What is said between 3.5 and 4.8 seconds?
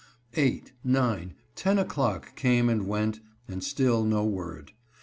still no word.